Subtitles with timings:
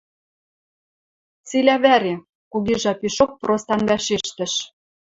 [1.47, 2.13] —Цилӓ вӓре,—
[2.51, 4.53] кугижӓ пишок простан вӓшешетӹш.